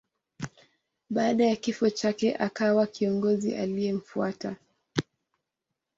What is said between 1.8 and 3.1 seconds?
chake akawa